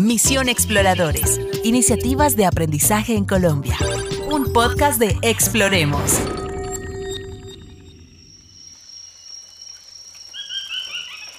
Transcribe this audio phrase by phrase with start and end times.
[0.00, 1.38] Misión Exploradores.
[1.62, 3.76] Iniciativas de aprendizaje en Colombia.
[4.30, 6.22] Un podcast de Exploremos.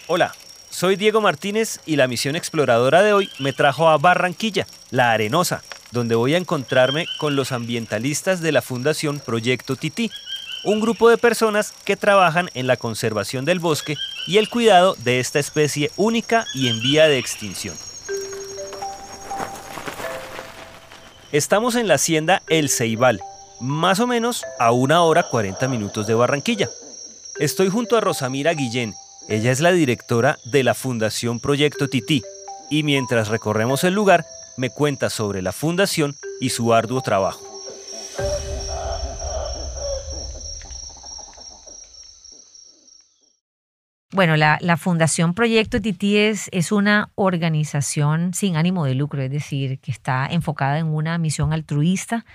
[0.06, 0.36] Hola,
[0.70, 5.64] soy Diego Martínez y la misión exploradora de hoy me trajo a Barranquilla, La Arenosa,
[5.92, 10.12] donde voy a encontrarme con los ambientalistas de la Fundación Proyecto Tití,
[10.64, 13.98] un grupo de personas que trabajan en la conservación del bosque
[14.28, 17.76] y el cuidado de esta especie única y en vía de extinción.
[21.32, 23.22] Estamos en la hacienda El Ceibal,
[23.62, 26.70] más o menos a una hora 40 minutos de Barranquilla.
[27.40, 28.96] Estoy junto a Rosamira Guillén,
[29.30, 32.22] ella es la directora de la Fundación Proyecto Tití,
[32.70, 34.26] y mientras recorremos el lugar,
[34.58, 37.51] me cuenta sobre la fundación y su arduo trabajo.
[44.14, 49.80] Bueno, la, Fundación Proyecto Tití es, es, una organización sin ánimo de lucro, es decir,
[49.80, 52.26] que está enfocada en una misión altruista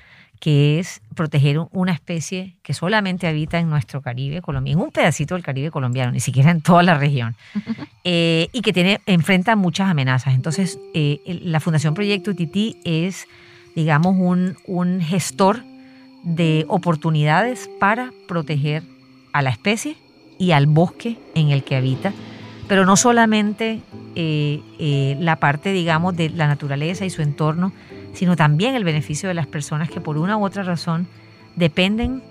[0.41, 5.35] que es proteger una especie que solamente habita en nuestro Caribe colombiano, en un pedacito
[5.35, 7.37] del Caribe colombiano, ni siquiera en toda la región,
[8.05, 10.35] eh, y que tiene, enfrenta muchas amenazas.
[10.35, 13.27] Entonces, eh, la Fundación Proyecto Tití es,
[13.75, 15.63] digamos, un, un gestor
[16.23, 18.83] de oportunidades para proteger
[19.33, 19.97] a la especie
[20.39, 22.13] y al bosque en el que habita,
[22.69, 23.81] pero no solamente
[24.15, 27.73] eh, eh, la parte, digamos, de la naturaleza y su entorno,
[28.13, 31.07] sino también el beneficio de las personas que por una u otra razón
[31.55, 32.23] dependen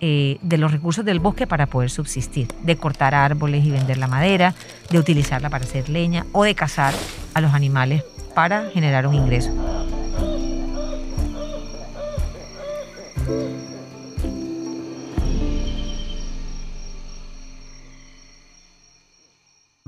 [0.00, 4.08] eh, de los recursos del bosque para poder subsistir, de cortar árboles y vender la
[4.08, 4.54] madera,
[4.90, 6.94] de utilizarla para hacer leña o de cazar
[7.34, 8.02] a los animales
[8.34, 9.52] para generar un ingreso.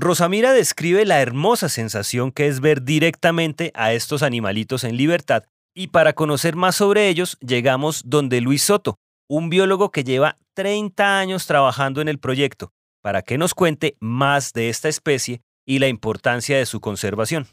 [0.05, 5.87] Rosamira describe la hermosa sensación que es ver directamente a estos animalitos en libertad y
[5.87, 11.47] para conocer más sobre ellos llegamos donde Luis Soto, un biólogo que lleva 30 años
[11.47, 12.71] trabajando en el proyecto,
[13.01, 17.47] para que nos cuente más de esta especie y la importancia de su conservación.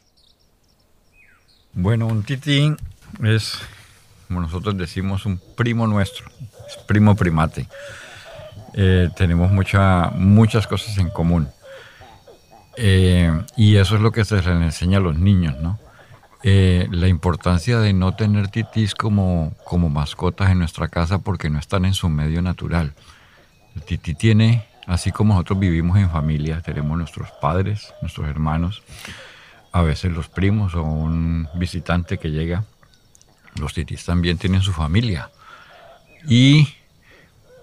[1.73, 2.77] Bueno, un titín
[3.23, 3.57] es,
[4.27, 6.27] como nosotros decimos, un primo nuestro,
[6.67, 7.67] es primo primate.
[8.75, 11.49] Eh, tenemos muchas cosas en común.
[12.77, 15.79] Eh, y eso es lo que se les enseña a los niños, ¿no?
[16.45, 21.57] Eh, la importancia de no tener titís como, como mascotas en nuestra casa porque no
[21.57, 22.93] están en su medio natural.
[23.75, 28.83] El tití tiene, así como nosotros vivimos en familia, tenemos nuestros padres, nuestros hermanos,
[29.71, 32.65] a veces los primos o un visitante que llega,
[33.55, 35.29] los titís también tienen su familia.
[36.27, 36.67] Y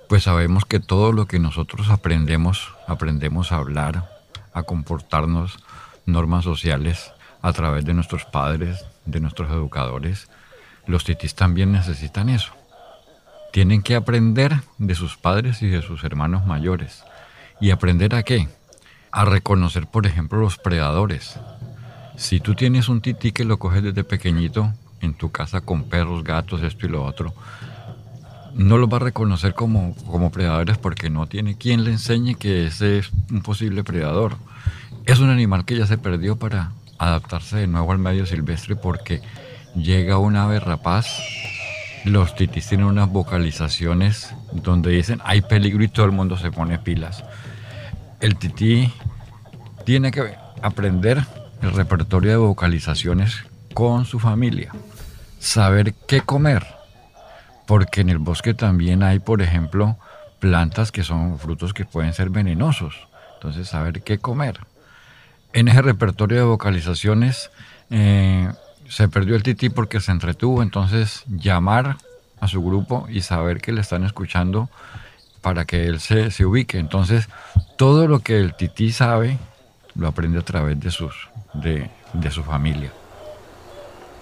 [0.09, 4.19] pues sabemos que todo lo que nosotros aprendemos, aprendemos a hablar,
[4.53, 5.59] a comportarnos
[6.06, 7.12] normas sociales
[7.43, 10.28] a través de nuestros padres, de nuestros educadores.
[10.87, 12.53] Los titis también necesitan eso.
[13.53, 17.05] Tienen que aprender de sus padres y de sus hermanos mayores.
[17.61, 18.49] ¿Y aprender a qué?
[19.11, 21.38] A reconocer, por ejemplo, los predadores.
[22.17, 26.22] Si tú tienes un tití que lo coges desde pequeñito en tu casa con perros,
[26.22, 27.34] gatos, esto y lo otro,
[28.55, 32.66] no lo va a reconocer como, como predadores porque no tiene quien le enseñe que
[32.66, 34.37] ese es un posible predador.
[35.06, 39.22] Es un animal que ya se perdió para adaptarse de nuevo al medio silvestre porque
[39.75, 41.06] llega un ave rapaz.
[42.05, 46.78] Los titis tienen unas vocalizaciones donde dicen hay peligro y todo el mundo se pone
[46.78, 47.25] pilas.
[48.21, 48.93] El tití
[49.84, 51.25] tiene que aprender
[51.62, 53.44] el repertorio de vocalizaciones
[53.75, 54.72] con su familia,
[55.38, 56.80] saber qué comer
[57.70, 59.97] porque en el bosque también hay, por ejemplo,
[60.41, 63.06] plantas que son frutos que pueden ser venenosos.
[63.34, 64.58] Entonces, saber qué comer.
[65.53, 67.53] En ese repertorio de vocalizaciones
[67.91, 68.50] eh,
[68.88, 71.98] se perdió el tití porque se entretuvo, entonces llamar
[72.41, 74.69] a su grupo y saber que le están escuchando
[75.41, 76.76] para que él se, se ubique.
[76.76, 77.28] Entonces,
[77.78, 79.38] todo lo que el tití sabe
[79.94, 81.14] lo aprende a través de, sus,
[81.54, 82.91] de, de su familia.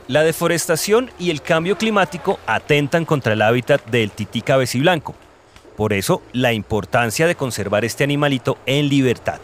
[0.08, 5.14] La deforestación y el cambio climático atentan contra el hábitat del tití cabeciblanco.
[5.76, 9.38] Por eso, la importancia de conservar este animalito en libertad.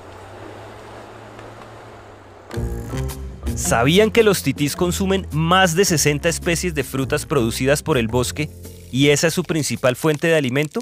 [3.54, 8.48] ¿Sabían que los titís consumen más de 60 especies de frutas producidas por el bosque
[8.90, 10.80] y esa es su principal fuente de alimento?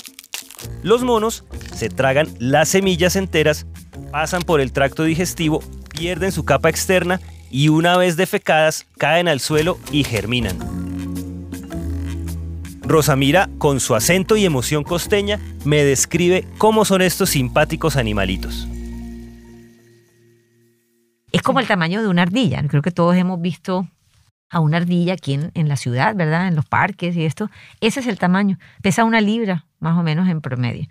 [0.85, 1.43] Los monos
[1.75, 3.67] se tragan las semillas enteras,
[4.13, 7.21] pasan por el tracto digestivo, pierden su capa externa
[7.53, 10.59] y una vez defecadas caen al suelo y germinan.
[12.81, 18.67] Rosamira, con su acento y emoción costeña, me describe cómo son estos simpáticos animalitos.
[21.31, 22.63] Es como el tamaño de una ardilla.
[22.67, 23.87] Creo que todos hemos visto
[24.51, 26.49] a una ardilla aquí en, en, la ciudad, ¿verdad?
[26.49, 27.51] En los parques y esto.
[27.81, 28.59] Ese es el tamaño.
[28.83, 30.89] Pesa una libra, más o menos en promedio.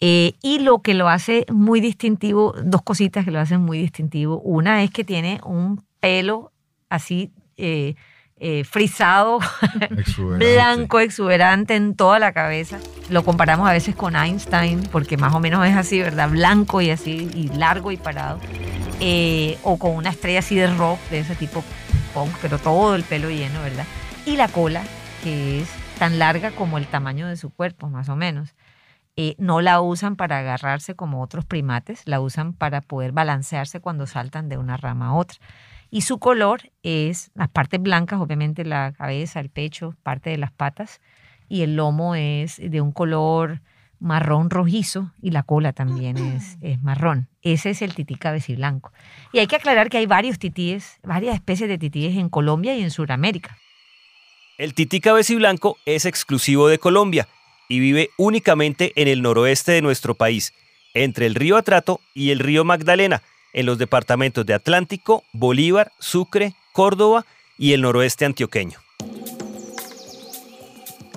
[0.00, 4.40] Eh, y lo que lo hace muy distintivo, dos cositas que lo hacen muy distintivo.
[4.40, 6.52] Una es que tiene un pelo
[6.88, 7.94] así eh,
[8.36, 9.40] eh, frisado,
[10.38, 12.78] blanco, exuberante en toda la cabeza.
[13.10, 16.30] Lo comparamos a veces con Einstein, porque más o menos es así, ¿verdad?
[16.30, 18.38] Blanco y así, y largo y parado.
[19.64, 21.64] o con una estrella así de rock, de ese tipo
[22.14, 23.84] punk, pero todo el pelo lleno, ¿verdad?
[24.24, 24.82] Y la cola,
[25.24, 25.68] que es
[25.98, 28.54] tan larga como el tamaño de su cuerpo, más o menos.
[29.16, 34.06] Eh, no la usan para agarrarse como otros primates, la usan para poder balancearse cuando
[34.06, 35.38] saltan de una rama a otra.
[35.90, 40.52] Y su color es las partes blancas, obviamente la cabeza, el pecho, parte de las
[40.52, 41.00] patas,
[41.48, 43.62] y el lomo es de un color
[44.00, 47.28] marrón rojizo y la cola también es, es marrón.
[47.42, 48.92] Ese es el tití cabeciblanco.
[49.32, 52.82] Y hay que aclarar que hay varios titíes, varias especies de titíes en Colombia y
[52.82, 53.58] en Sudamérica.
[54.58, 57.28] El tití cabeciblanco es exclusivo de Colombia
[57.68, 60.52] y vive únicamente en el noroeste de nuestro país,
[60.94, 66.54] entre el río Atrato y el río Magdalena, en los departamentos de Atlántico, Bolívar, Sucre,
[66.72, 67.24] Córdoba
[67.56, 68.78] y el noroeste antioqueño.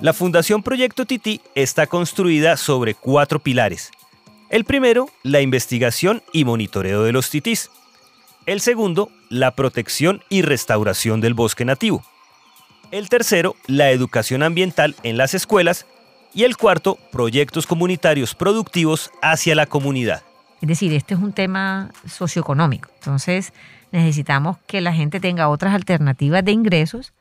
[0.00, 3.92] La Fundación Proyecto Tití está construida sobre cuatro pilares.
[4.50, 7.70] El primero, la investigación y monitoreo de los titís.
[8.44, 12.04] El segundo, la protección y restauración del bosque nativo.
[12.90, 15.86] El tercero, la educación ambiental en las escuelas
[16.34, 20.24] y el cuarto, proyectos comunitarios productivos hacia la comunidad.
[20.62, 22.88] Es decir, este es un tema socioeconómico.
[22.94, 23.52] Entonces,
[23.90, 27.14] necesitamos que la gente tenga otras alternativas de ingresos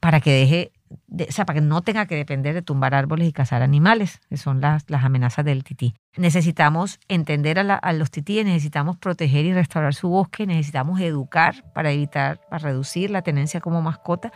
[0.00, 3.32] para que deje, o sea, para que no tenga que depender de tumbar árboles y
[3.32, 5.94] cazar animales, que son las, las amenazas del tití.
[6.16, 11.92] Necesitamos entender a, a los titíes, necesitamos proteger y restaurar su bosque, necesitamos educar para
[11.92, 14.32] evitar, para reducir la tenencia como mascota,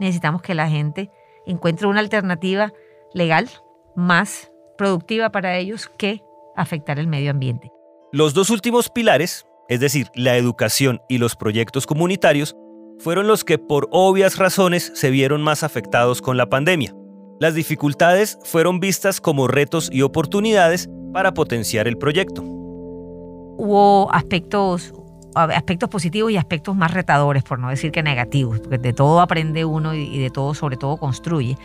[0.00, 1.10] necesitamos que la gente
[1.46, 2.72] encuentre una alternativa
[3.12, 3.50] legal
[3.94, 6.22] más productiva para ellos que
[6.56, 7.70] afectar el medio ambiente.
[8.12, 12.56] Los dos últimos pilares, es decir, la educación y los proyectos comunitarios,
[12.98, 16.92] fueron los que por obvias razones se vieron más afectados con la pandemia.
[17.38, 22.42] Las dificultades fueron vistas como retos y oportunidades para potenciar el proyecto.
[22.42, 24.92] Hubo aspectos,
[25.36, 29.64] aspectos positivos y aspectos más retadores, por no decir que negativos, porque de todo aprende
[29.64, 31.56] uno y de todo sobre todo construye.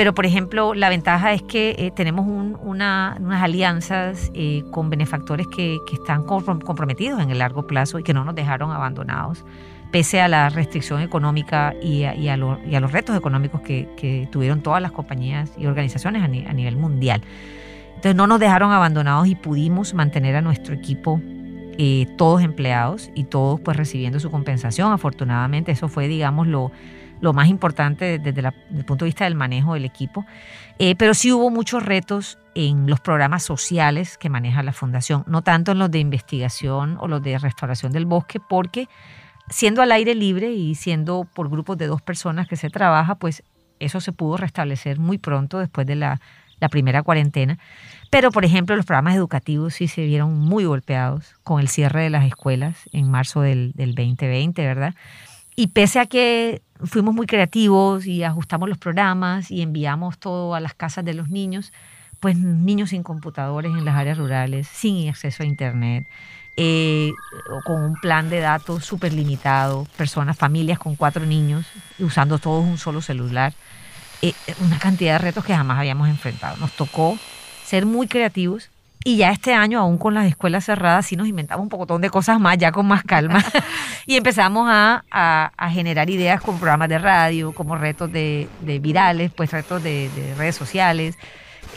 [0.00, 5.76] Pero, por ejemplo, la ventaja es que eh, tenemos unas alianzas eh, con benefactores que,
[5.92, 9.44] están comprometidos en el largo plazo y que no nos dejaron abandonados,
[9.92, 15.52] pese a la restricción económica y a, los retos económicos que, tuvieron todas las compañías
[15.58, 17.20] y organizaciones a, nivel mundial.
[17.88, 21.20] Entonces, no nos dejaron abandonados y pudimos mantener a nuestro equipo
[21.76, 24.92] eh, todos empleados y todos pues recibiendo su compensación.
[24.92, 26.72] Afortunadamente, eso fue, digamos, lo
[27.20, 30.24] lo más importante desde, el punto de vista del manejo del equipo.
[30.78, 35.42] Eh, pero sí hubo muchos retos en los programas sociales que maneja la fundación, no
[35.42, 38.88] tanto en los de investigación o los de restauración del bosque, porque
[39.48, 43.42] siendo al aire libre y siendo por grupos de dos personas que se trabaja, pues
[43.78, 46.20] eso se pudo restablecer muy pronto después de la,
[46.70, 47.58] primera cuarentena.
[48.10, 52.10] Pero, por ejemplo, los programas educativos sí se vieron muy golpeados con el cierre de
[52.10, 54.94] las escuelas en marzo del, del 2020, ¿verdad?
[55.56, 60.60] Y pese a que fuimos muy creativos y ajustamos los programas y enviamos todo a
[60.60, 61.72] las casas de los niños,
[62.20, 66.06] pues niños sin computadores en las áreas rurales, sin acceso a Internet,
[66.56, 67.12] eh,
[67.64, 71.66] con un plan de datos súper limitado, personas, familias con cuatro niños,
[71.98, 73.54] usando todos un solo celular.
[74.22, 76.58] Eh, una cantidad de retos que jamás habíamos enfrentado.
[76.58, 77.18] Nos tocó
[77.64, 78.68] ser muy creativos
[79.02, 82.10] y ya este año, aún con las escuelas cerradas, sí nos inventamos un pocotón de
[82.10, 83.42] cosas más, ya con más calma.
[84.06, 89.82] y empezamos a, generar ideas con programas de radio, como retos de, virales, pues retos
[89.82, 91.16] de, redes sociales,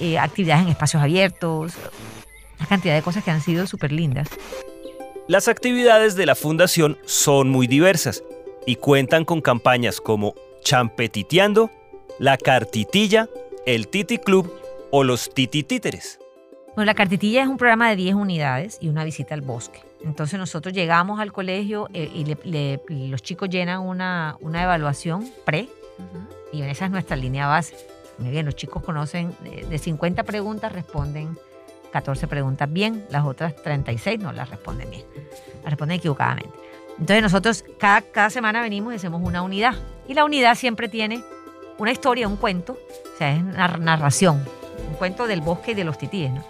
[0.02, 1.74] eh, actividades en espacios abiertos,
[2.60, 4.28] una cantidad de cosas que han sido súper lindas.
[5.30, 8.22] Las actividades de la Fundación son muy diversas
[8.66, 11.72] y cuentan con campañas como Champetiteando,
[12.20, 13.30] La Cartitilla,
[13.66, 14.54] el Titi Club
[14.92, 16.20] o los Titi Títeres.
[16.76, 19.84] Bueno, la cartitilla es un programa de 10 unidades y una visita al bosque.
[20.04, 22.10] Entonces nosotros llegamos al colegio eh,
[22.90, 25.70] y los chicos llenan una, una evaluación pre
[26.52, 27.76] y esa es nuestra línea base.
[28.18, 31.38] Muy bien, los chicos conocen, de 50 preguntas responden
[31.92, 35.06] 14 preguntas bien, las otras 36 no las responden bien,
[35.62, 36.52] las responden equivocadamente.
[37.00, 39.76] Entonces nosotros cada, cada semana venimos y hacemos una unidad
[40.08, 41.24] y la unidad siempre tiene
[41.78, 44.44] una historia, un cuento, o sea, es narración,
[44.90, 46.44] un cuento del bosque y de los titíes, ¿no?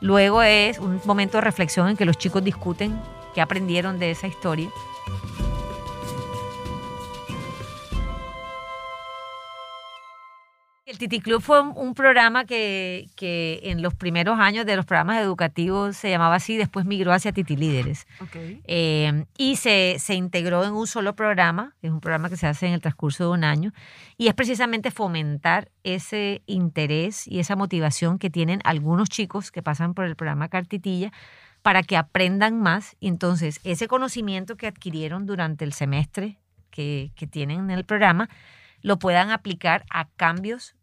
[0.00, 3.00] Luego es un momento de reflexión en que los chicos discuten
[3.34, 4.68] qué aprendieron de esa historia.
[10.86, 15.20] El Titi Club fue un programa que, que, en los primeros años de los programas
[15.20, 18.06] educativos se llamaba así, después migró hacia Titi Líderes.
[18.68, 22.68] Eh, y se, se, integró en un solo programa, es un programa que se hace
[22.68, 23.72] en el transcurso de un año,
[24.16, 29.92] y es precisamente fomentar ese interés y esa motivación que tienen algunos chicos que pasan
[29.92, 31.10] por el programa Cartitilla
[31.62, 32.96] para que aprendan más.
[33.00, 36.38] Entonces, ese conocimiento que adquirieron durante el semestre
[36.70, 38.28] que, que tienen en el programa,
[38.82, 40.75] lo puedan aplicar a cambios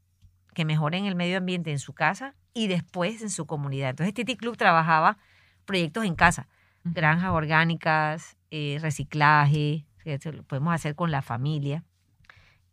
[0.53, 3.91] que mejoren el medio ambiente en su casa y después en su comunidad.
[3.91, 5.17] Entonces, Titi Club trabajaba
[5.65, 6.48] proyectos en casa,
[6.83, 11.83] granjas orgánicas, eh, reciclaje, lo podemos hacer con la familia.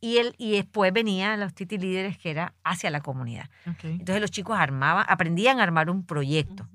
[0.00, 3.50] Y, él, y después venían los Titi líderes que era hacia la comunidad.
[3.82, 6.68] Entonces los chicos armaban, aprendían a armar un proyecto.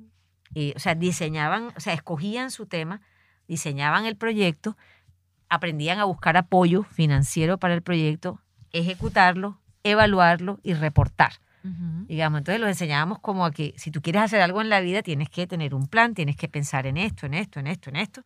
[0.53, 3.01] Eh, o sea, diseñaban, o sea, escogían su tema,
[3.47, 4.77] diseñaban el proyecto,
[5.49, 8.39] aprendían a buscar apoyo financiero para el proyecto,
[8.71, 11.33] ejecutarlo, evaluarlo y reportar.
[12.07, 15.01] Digamos, entonces los enseñábamos como a que si tú quieres hacer algo en la vida,
[15.01, 17.95] tienes que tener un plan, tienes que pensar en esto, en esto, en esto, en
[17.95, 18.21] esto.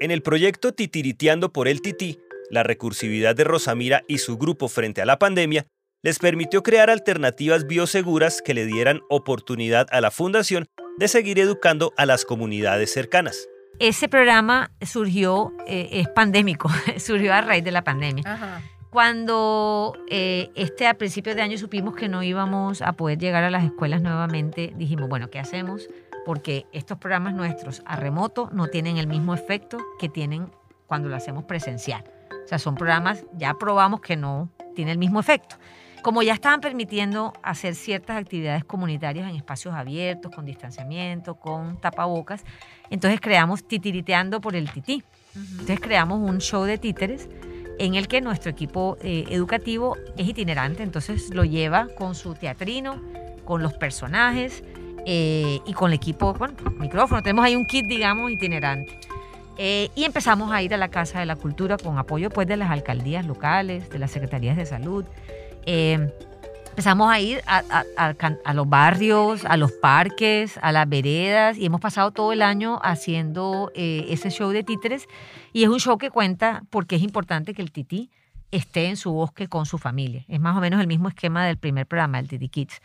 [0.00, 2.18] En el proyecto Titiriteando por el Tití,
[2.50, 5.66] la recursividad de Rosamira y su grupo frente a la pandemia
[6.02, 10.66] les permitió crear alternativas bioseguras que le dieran oportunidad a la fundación
[10.98, 13.46] de seguir educando a las comunidades cercanas
[13.78, 18.60] ese programa surgió, eh, es pandémico, surgió a raíz de la pandemia.
[18.90, 23.50] Cuando eh, este a principios de año supimos que no íbamos a poder llegar a
[23.50, 25.88] las escuelas nuevamente, dijimos, bueno, ¿qué hacemos?
[26.26, 30.50] Porque estos programas nuestros a remoto no tienen el mismo efecto que tienen
[30.86, 32.04] cuando lo hacemos presencial.
[32.44, 35.56] O sea, son programas, ya probamos que no tiene el mismo efecto.
[36.02, 42.44] Como ya estaban permitiendo hacer ciertas actividades comunitarias en espacios abiertos, con distanciamiento, con tapabocas,
[42.90, 45.04] entonces creamos Titiriteando por el Tití.
[45.34, 47.28] Entonces creamos un show de títeres
[47.78, 53.00] en el que nuestro equipo eh, educativo es itinerante, entonces lo lleva con su teatrino,
[53.44, 54.62] con los personajes
[55.06, 57.22] eh, y con el equipo, bueno, micrófono.
[57.22, 58.98] Tenemos ahí un kit, digamos, itinerante.
[59.58, 62.56] Eh, y empezamos a ir a la Casa de la Cultura con apoyo pues, de
[62.56, 65.04] las alcaldías locales, de las secretarías de salud.
[65.66, 66.10] Eh,
[66.70, 72.10] empezamos a ir a, los barrios, a los parques, a las veredas y hemos pasado
[72.12, 75.06] todo el año haciendo eh, ese show de títeres
[75.52, 78.10] y es un show que cuenta porque es importante que el tití
[78.52, 80.24] esté en su bosque con su familia.
[80.28, 82.80] Es más o menos el mismo esquema del primer programa, el Titi Kids.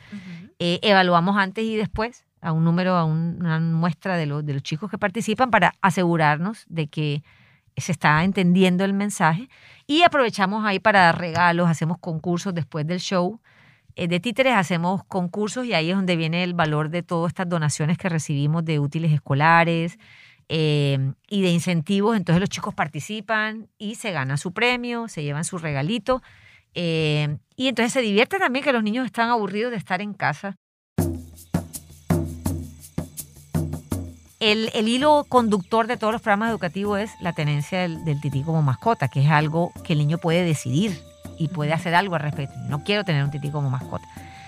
[0.59, 4.89] Eh, evaluamos antes y después a un número, a una muestra de, de los chicos
[4.89, 7.23] que participan para asegurarnos de que
[7.77, 9.49] se está entendiendo el mensaje
[9.85, 13.39] y aprovechamos ahí para dar regalos, hacemos concursos después del show.
[13.95, 17.49] Eh, de títeres hacemos concursos y ahí es donde viene el valor de todas estas
[17.49, 19.97] donaciones que recibimos de útiles escolares
[20.49, 22.15] eh, y de incentivos.
[22.17, 26.21] Entonces los chicos participan y se ganan su premio, se llevan su regalito.
[26.73, 30.57] Eh, y entonces se divierte también que los niños están aburridos de estar en casa
[34.39, 39.07] El, hilo conductor de todos los programas educativos es la tenencia del, tití como mascota,
[39.07, 41.01] que es algo que el niño puede decidir
[41.39, 42.55] y puede hacer algo al respecto.
[42.67, 44.07] No quiero tener un tití como mascota.